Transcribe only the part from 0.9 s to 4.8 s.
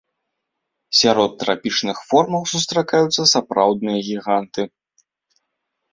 Сярод трапічных формаў сустракаюцца сапраўдныя гіганты.